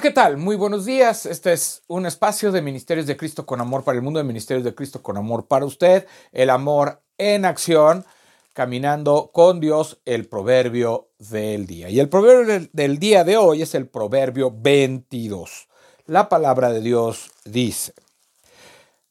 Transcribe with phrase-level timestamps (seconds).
[0.00, 0.36] ¿qué tal?
[0.36, 1.26] Muy buenos días.
[1.26, 4.64] Este es un espacio de Ministerios de Cristo con Amor para el mundo, de Ministerios
[4.64, 8.04] de Cristo con Amor para usted, el amor en acción,
[8.52, 11.90] caminando con Dios, el proverbio del día.
[11.90, 15.68] Y el proverbio del día de hoy es el proverbio 22.
[16.06, 17.92] La palabra de Dios dice,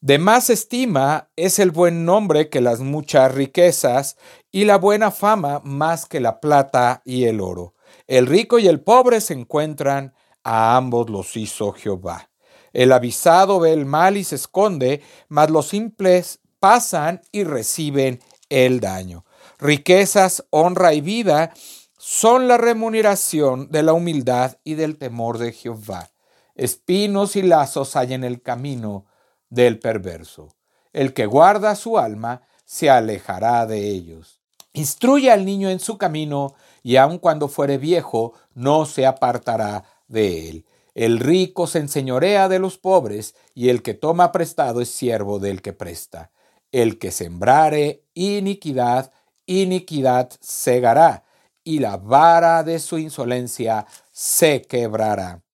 [0.00, 4.16] de más estima es el buen nombre que las muchas riquezas
[4.50, 7.74] y la buena fama más que la plata y el oro.
[8.06, 10.14] El rico y el pobre se encuentran
[10.48, 12.30] a ambos los hizo Jehová.
[12.72, 18.80] El avisado ve el mal y se esconde, mas los simples pasan y reciben el
[18.80, 19.26] daño.
[19.58, 21.52] Riquezas, honra y vida
[21.98, 26.08] son la remuneración de la humildad y del temor de Jehová.
[26.54, 29.04] Espinos y lazos hay en el camino
[29.50, 30.48] del perverso.
[30.94, 34.40] El que guarda su alma se alejará de ellos.
[34.72, 40.48] Instruye al niño en su camino, y aun cuando fuere viejo, no se apartará de
[40.48, 40.66] él.
[40.94, 45.62] El rico se enseñorea de los pobres, y el que toma prestado es siervo del
[45.62, 46.32] que presta.
[46.72, 49.12] El que sembrare iniquidad,
[49.46, 51.24] iniquidad segará,
[51.62, 55.44] y la vara de su insolencia se quebrará.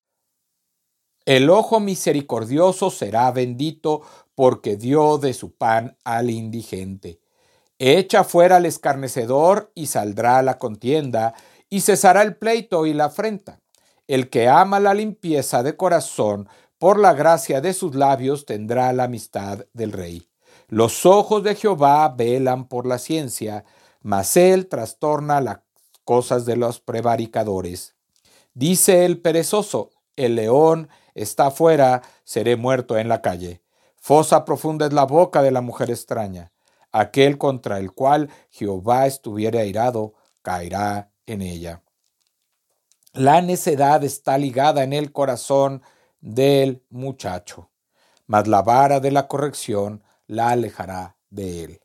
[1.26, 4.02] El ojo misericordioso será bendito,
[4.34, 7.20] porque dio de su pan al indigente.
[7.78, 11.34] Echa fuera al escarnecedor, y saldrá la contienda,
[11.68, 13.60] y cesará el pleito y la afrenta.
[14.06, 19.04] El que ama la limpieza de corazón, por la gracia de sus labios tendrá la
[19.04, 20.28] amistad del rey.
[20.68, 23.64] Los ojos de Jehová velan por la ciencia,
[24.02, 25.60] mas él trastorna las
[26.04, 27.94] cosas de los prevaricadores.
[28.52, 33.62] Dice el perezoso, el león está afuera, seré muerto en la calle.
[33.96, 36.52] Fosa profunda es la boca de la mujer extraña.
[36.92, 41.83] Aquel contra el cual Jehová estuviera airado, caerá en ella.
[43.14, 45.82] La necedad está ligada en el corazón
[46.20, 47.70] del muchacho,
[48.26, 51.80] mas la vara de la corrección la alejará de él.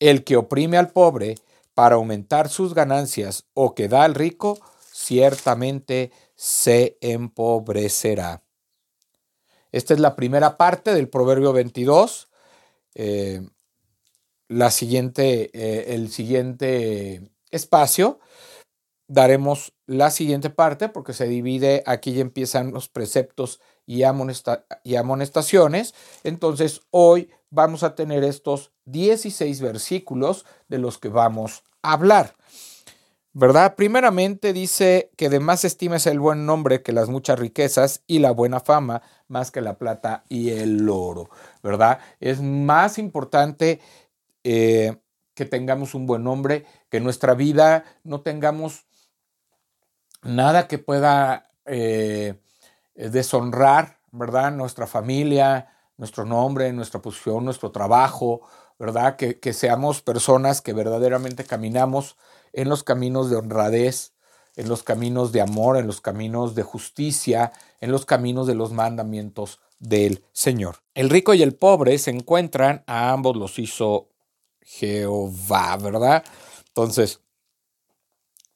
[0.00, 1.34] El que oprime al pobre
[1.74, 4.58] para aumentar sus ganancias o que da al rico,
[4.90, 8.42] ciertamente se empobrecerá.
[9.70, 12.30] Esta es la primera parte del Proverbio 22.
[12.94, 13.46] Eh,
[14.48, 18.20] la siguiente, eh, el siguiente espacio
[19.06, 24.02] daremos la siguiente parte porque se divide, aquí ya empiezan los preceptos y,
[24.84, 25.94] y amonestaciones.
[26.22, 32.34] Entonces hoy vamos a tener estos 16 versículos de los que vamos a hablar.
[33.36, 33.74] ¿Verdad?
[33.74, 38.20] Primeramente dice que de más estima es el buen nombre que las muchas riquezas y
[38.20, 41.30] la buena fama más que la plata y el oro.
[41.60, 41.98] ¿Verdad?
[42.20, 43.80] Es más importante
[44.44, 44.96] eh,
[45.34, 48.86] que tengamos un buen nombre, que nuestra vida no tengamos
[50.24, 52.34] nada que pueda eh,
[52.94, 54.52] deshonrar, ¿verdad?
[54.52, 58.42] Nuestra familia, nuestro nombre, nuestra posición, nuestro trabajo,
[58.78, 59.16] ¿verdad?
[59.16, 62.16] Que, seamos personas que verdaderamente caminamos
[62.52, 64.12] en los caminos de honradez,
[64.56, 68.72] en los caminos de amor, en los caminos de justicia, en los caminos de los
[68.72, 70.76] mandamientos del Señor.
[70.94, 74.08] El rico y el pobre se encuentran, a ambos los hizo
[74.60, 76.24] Jehová, ¿verdad?
[76.68, 77.20] Entonces,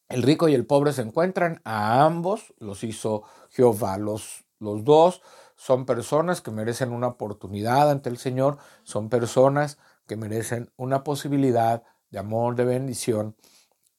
[0.08, 3.98] el rico y el pobre se encuentran, a ambos los hizo Jehová.
[3.98, 5.22] Los, los dos
[5.56, 11.82] son personas que merecen una oportunidad ante el Señor, son personas que merecen una posibilidad
[12.10, 13.36] de amor, de bendición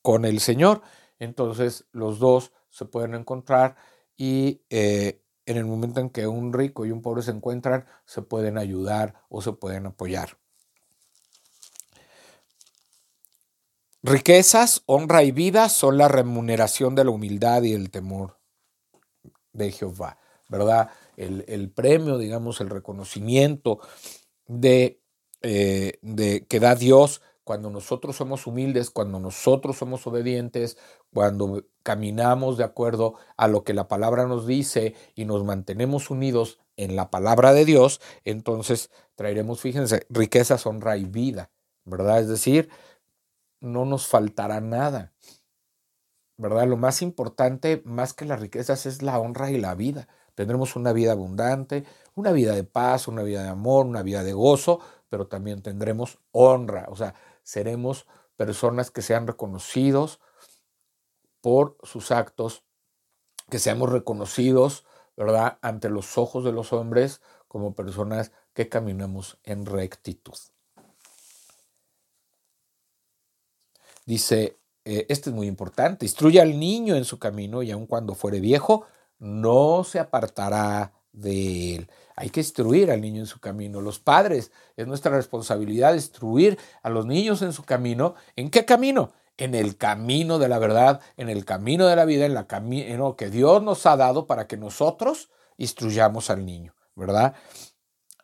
[0.02, 0.81] con el Señor.
[1.20, 3.76] Entonces los dos se pueden encontrar
[4.18, 8.22] y eh, en el momento en que un rico y un pobre se encuentran, se
[8.22, 10.38] pueden ayudar o se pueden apoyar.
[14.01, 18.39] Riquezas, honra y vida son la remuneración de la humildad y el temor
[19.51, 20.17] de Jehová,
[20.47, 20.89] ¿verdad?
[21.17, 23.79] El, premio, digamos, el reconocimiento
[24.47, 25.01] de,
[25.41, 30.78] eh, de, que da Dios cuando nosotros somos humildes, cuando nosotros somos obedientes,
[31.11, 36.59] cuando caminamos de acuerdo a lo que la palabra nos dice y nos mantenemos unidos
[36.78, 41.49] en la palabra de Dios, entonces traeremos, fíjense, riquezas, honra y vida,
[41.84, 42.22] ¿verdad?
[42.22, 42.69] Es decir,
[43.61, 45.14] no nos faltará nada.
[46.38, 46.67] ¿Verdad?
[46.67, 50.08] Lo más importante, más que las riquezas, es la honra y la vida.
[50.35, 51.84] Tendremos una vida abundante,
[52.16, 54.79] una vida de paz, una vida de amor, una vida de gozo,
[55.09, 56.85] pero también tendremos honra.
[56.90, 57.14] O sea,
[57.44, 58.08] seremos
[58.38, 60.22] personas que sean reconocidos
[61.41, 62.64] por sus actos,
[63.50, 64.85] que seamos reconocidos,
[65.17, 70.38] ¿verdad?, ante los ojos de los hombres como personas que caminamos en rectitud.
[74.05, 78.16] Dice, eh, este es muy importante, instruye al niño en su camino y aun cuando
[78.16, 78.85] fuere viejo,
[79.19, 81.90] no se apartará de él.
[82.16, 83.81] Hay que instruir al niño en su camino.
[83.81, 88.16] Los padres, es nuestra responsabilidad instruir a los niños en su camino.
[88.35, 89.13] ¿En qué camino?
[89.37, 93.16] En el camino de la verdad, en el camino de la vida, en el camino
[93.16, 97.35] que Dios nos ha dado para que nosotros instruyamos al niño, ¿verdad?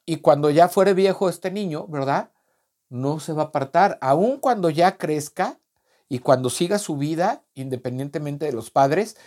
[0.05, 2.31] Y cuando ya fuere viejo este niño, ¿verdad?
[2.89, 5.59] No se va a apartar, aun cuando ya crezca
[6.07, 9.17] y cuando siga su vida, independientemente de los padres,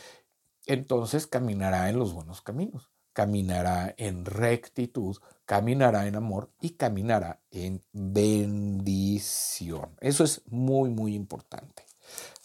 [0.66, 7.82] entonces caminará en los buenos caminos, caminará en rectitud, caminará en amor y caminará en
[7.92, 9.96] bendición.
[10.00, 11.84] Eso es muy, muy importante,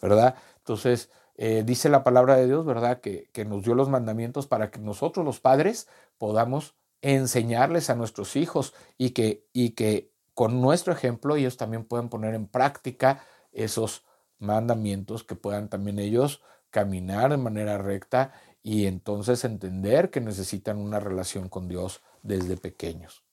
[0.02, 0.36] ¿verdad?
[0.58, 3.02] Entonces, eh, dice la palabra de Dios, ¿verdad?
[3.02, 5.88] Que, que nos dio los mandamientos para que nosotros los padres
[6.18, 12.10] podamos enseñarles a nuestros hijos y que, y que con nuestro ejemplo ellos también puedan
[12.10, 14.06] poner en práctica esos
[14.44, 21.00] mandamientos, que puedan también ellos caminar de manera recta y entonces entender que necesitan una
[21.00, 23.24] relación con Dios desde pequeños.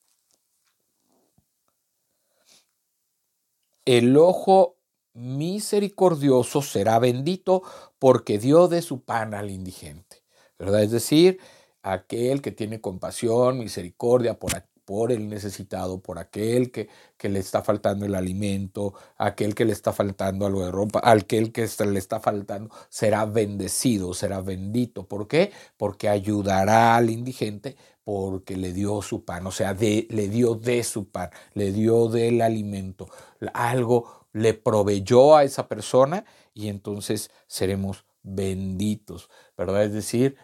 [3.85, 4.77] El ojo
[5.15, 7.63] misericordioso será bendito
[7.99, 10.23] porque dio de su pan al indigente.
[10.59, 10.83] ¿Verdad?
[10.83, 11.41] Es decir,
[11.83, 14.53] aquel que tiene compasión, misericordia por,
[14.91, 16.89] por el necesitado, por aquel que,
[17.23, 21.69] le está faltando el alimento, aquel que le está faltando algo de ropa, aquel que
[21.87, 25.07] le está faltando, será bendecido, será bendito.
[25.07, 25.53] ¿Por qué?
[25.77, 31.09] Porque ayudará al indigente porque le dio su pan, o sea, le dio de su
[31.09, 33.09] pan, le dio del alimento,
[33.55, 39.85] algo le proveyó a esa persona y entonces seremos benditos, ¿verdad?
[39.85, 40.37] Es decir,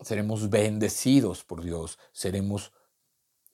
[0.00, 2.72] seremos bendecidos por Dios, seremos,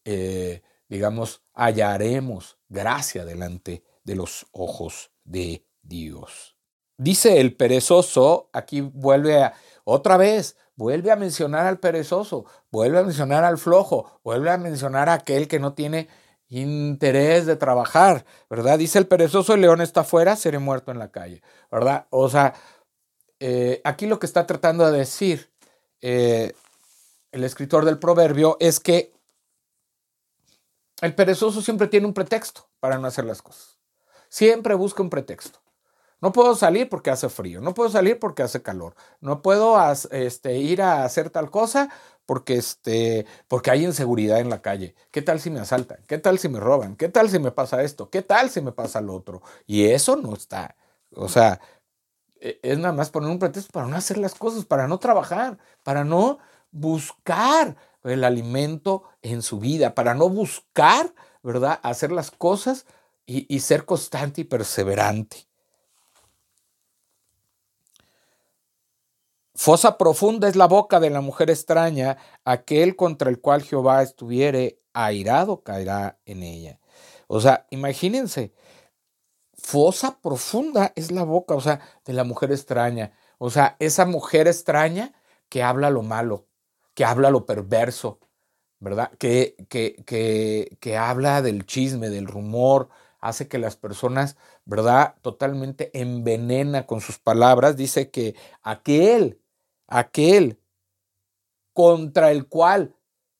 [0.04, 6.56] eh, digamos, hallaremos gracia delante de los ojos de Dios.
[6.96, 9.54] Dice el perezoso, aquí vuelve a,
[9.84, 15.08] otra vez, vuelve a mencionar al perezoso, vuelve a mencionar al flojo, vuelve a mencionar
[15.08, 16.08] a aquel que no tiene
[16.48, 18.78] interés de trabajar, ¿verdad?
[18.78, 22.06] Dice el perezoso, el león está afuera, seré muerto en la calle, ¿verdad?
[22.10, 22.54] O sea,
[23.40, 25.50] eh, aquí lo que está tratando de decir
[26.00, 26.52] eh,
[27.32, 29.12] el escritor del proverbio es que
[31.00, 33.78] el perezoso siempre tiene un pretexto para no hacer las cosas.
[34.28, 35.60] Siempre busca un pretexto.
[36.20, 39.76] No puedo salir porque hace frío, no puedo salir porque hace calor, no puedo
[40.10, 41.90] este, ir a hacer tal cosa
[42.24, 44.94] porque, este, porque hay inseguridad en la calle.
[45.10, 45.98] ¿Qué tal si me asaltan?
[46.06, 46.96] ¿Qué tal si me roban?
[46.96, 48.08] ¿Qué tal si me pasa esto?
[48.08, 49.42] ¿Qué tal si me pasa lo otro?
[49.66, 50.76] Y eso no está.
[51.14, 51.60] O sea,
[52.40, 55.58] e, es nada más poner un pretexto para no hacer las cosas, para no trabajar,
[55.82, 56.38] para no
[56.70, 62.86] buscar el alimento en su vida, para no buscar, ¿verdad?, hacer las cosas
[63.26, 65.48] y, ser constante y perseverante.
[69.54, 74.80] Fosa profunda es la boca de la mujer extraña, aquel contra el cual Jehová estuviere
[74.92, 76.80] airado caerá en ella.
[77.28, 78.52] O sea, imagínense,
[79.54, 83.12] fosa profunda es la boca, o sea, de la mujer extraña.
[83.38, 85.12] O sea, esa mujer extraña
[85.48, 86.46] que habla lo malo,
[86.94, 88.20] que habla lo perverso,
[88.80, 89.12] ¿verdad?
[89.18, 92.88] Que, que, que, que habla del chisme, del rumor,
[93.20, 95.16] hace que las personas, ¿verdad?
[95.22, 97.76] Totalmente envenena con sus palabras.
[97.76, 99.40] Dice que aquel,
[99.86, 100.60] aquel
[101.72, 102.94] contra el cual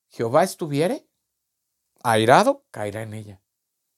[0.09, 1.07] Jehová estuviere,
[2.03, 3.41] airado, caerá en ella.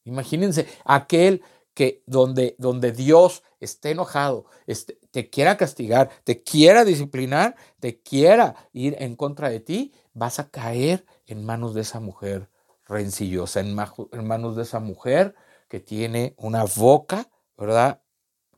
[0.05, 1.43] Imagínense, aquel
[1.77, 8.57] que donde, donde Dios esté enojado, este, te quiera castigar, te quiera disciplinar, te quiera
[8.73, 12.49] ir en contra de ti, vas a caer en manos de esa mujer
[12.87, 15.35] rencillosa, en, manos de esa mujer
[15.69, 17.29] que tiene una boca,
[17.59, 18.01] ¿verdad?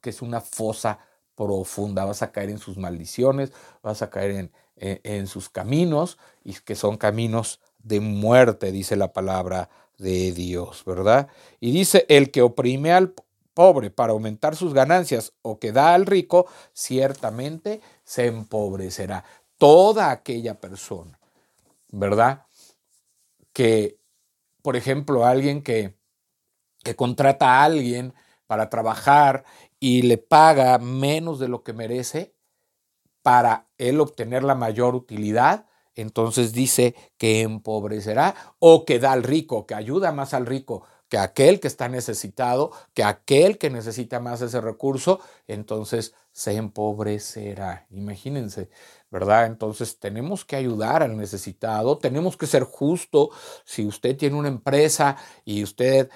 [0.00, 1.00] Que es una fosa
[1.34, 2.04] profunda.
[2.04, 6.54] Vas a caer en sus maldiciones, vas a caer en, en, en sus caminos, y
[6.54, 7.58] que son caminos
[7.88, 11.28] de muerte, dice la palabra de Dios, ¿verdad?
[11.58, 13.14] Y dice, el que oprime al
[13.54, 19.24] pobre para aumentar sus ganancias o que da al rico, ciertamente se empobrecerá.
[19.56, 21.18] Toda aquella persona,
[21.90, 22.44] ¿verdad?
[23.52, 23.98] Que,
[24.62, 25.96] por ejemplo, alguien que,
[26.84, 28.14] que contrata a alguien
[28.46, 29.44] para trabajar
[29.80, 32.34] y le paga menos de lo que merece
[33.22, 35.66] para él obtener la mayor utilidad,
[36.00, 41.18] entonces dice que empobrecerá o que da al rico, que ayuda más al rico que
[41.18, 47.86] aquel que está necesitado, que aquel que necesita más ese recurso, entonces se empobrecerá.
[47.90, 48.68] Imagínense,
[49.10, 49.46] ¿verdad?
[49.46, 53.30] Entonces tenemos que ayudar al necesitado, tenemos que ser justo.
[53.64, 56.10] Si usted tiene una empresa y usted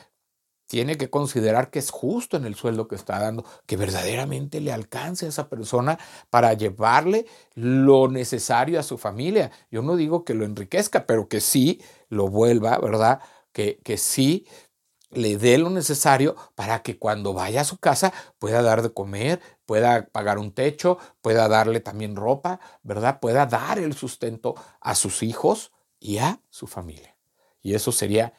[0.72, 4.72] tiene que considerar que es justo en el sueldo que está dando, que verdaderamente le
[4.72, 5.98] alcance a esa persona
[6.30, 9.50] para llevarle lo necesario a su familia.
[9.70, 13.20] Yo no digo que lo enriquezca, pero que sí lo vuelva, ¿verdad?
[13.52, 14.46] Que, que sí
[15.10, 19.42] le dé lo necesario para que cuando vaya a su casa pueda dar de comer,
[19.66, 23.20] pueda pagar un techo, pueda darle también ropa, ¿verdad?
[23.20, 27.14] Pueda dar el sustento a sus hijos y a su familia.
[27.60, 28.32] Y eso sería,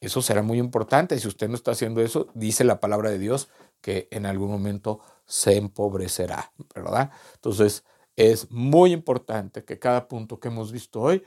[0.00, 1.18] eso será muy importante.
[1.18, 3.48] Si usted no está haciendo eso, dice la palabra de Dios
[3.80, 7.10] que en algún momento se empobrecerá, ¿verdad?
[7.34, 7.84] Entonces,
[8.16, 11.24] es muy importante que cada punto que hemos visto hoy,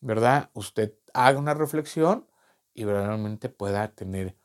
[0.00, 0.50] ¿verdad?
[0.54, 2.26] Usted haga una reflexión
[2.74, 4.36] y verdaderamente pueda tener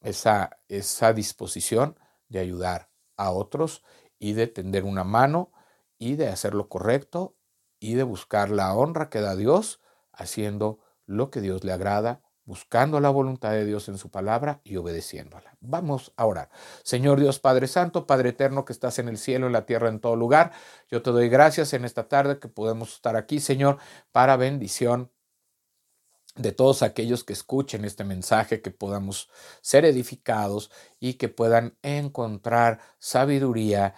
[0.00, 3.82] esa, esa disposición de ayudar a otros
[4.18, 5.52] y de tender una mano
[5.98, 7.36] y de hacer lo correcto
[7.80, 9.80] y de buscar la honra que da Dios
[10.12, 14.76] haciendo lo que Dios le agrada, buscando la voluntad de Dios en su palabra y
[14.76, 15.56] obedeciéndola.
[15.60, 16.50] Vamos a orar.
[16.82, 20.00] Señor Dios Padre Santo, Padre Eterno que estás en el cielo, en la tierra, en
[20.00, 20.52] todo lugar,
[20.90, 23.78] yo te doy gracias en esta tarde que podemos estar aquí, Señor,
[24.12, 25.10] para bendición
[26.36, 32.80] de todos aquellos que escuchen este mensaje, que podamos ser edificados y que puedan encontrar
[32.98, 33.94] sabiduría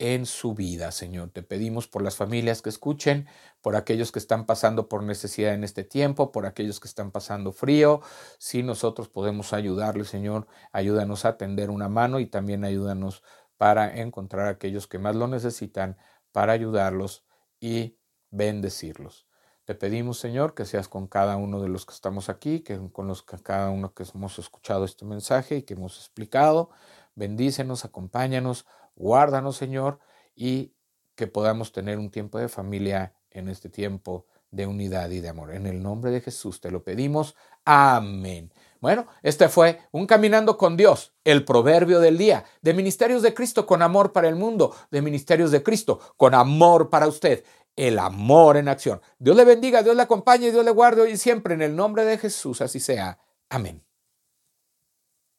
[0.00, 1.30] en su vida, Señor.
[1.30, 3.28] Te pedimos por las familias que escuchen,
[3.60, 7.52] por aquellos que están pasando por necesidad en este tiempo, por aquellos que están pasando
[7.52, 8.00] frío.
[8.38, 13.22] Si nosotros podemos ayudarles, Señor, ayúdanos a tender una mano y también ayúdanos
[13.58, 15.98] para encontrar a aquellos que más lo necesitan,
[16.32, 17.26] para ayudarlos
[17.60, 17.98] y
[18.30, 19.26] bendecirlos.
[19.66, 23.06] Te pedimos, Señor, que seas con cada uno de los que estamos aquí, que con
[23.06, 26.70] los que cada uno que hemos escuchado este mensaje y que hemos explicado.
[27.14, 28.66] Bendícenos, acompáñanos,
[29.00, 29.98] guárdanos, Señor,
[30.36, 30.74] y
[31.14, 35.54] que podamos tener un tiempo de familia en este tiempo de unidad y de amor.
[35.54, 37.36] En el nombre de Jesús te lo pedimos.
[37.64, 38.52] Amén.
[38.80, 43.66] Bueno, este fue un Caminando con Dios, el proverbio del día, de Ministerios de Cristo
[43.66, 47.44] con amor para el mundo, de Ministerios de Cristo con amor para usted
[47.76, 49.00] el amor en acción.
[49.18, 52.04] Dios le bendiga, Dios le acompañe, Dios le guarde hoy y siempre en el nombre
[52.04, 53.18] de Jesús, así sea.
[53.48, 53.82] Amén.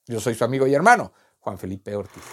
[0.07, 2.23] Yo soy su amigo y hermano, Juan Felipe Ortiz.